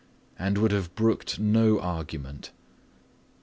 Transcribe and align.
—and 0.39 0.57
would 0.57 0.71
have 0.71 0.95
brooked 0.95 1.37
no 1.37 1.79
argument. 1.79 2.49